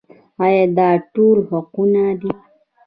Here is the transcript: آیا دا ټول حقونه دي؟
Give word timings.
آیا 0.43 0.63
دا 0.77 0.89
ټول 1.13 1.37
حقونه 1.49 2.03
دي؟ 2.19 2.31